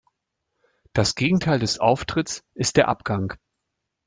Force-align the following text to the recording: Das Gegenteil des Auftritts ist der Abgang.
Das 0.93 1.13
Gegenteil 1.13 1.59
des 1.59 1.77
Auftritts 1.79 2.43
ist 2.55 2.75
der 2.75 2.87
Abgang. 2.87 3.35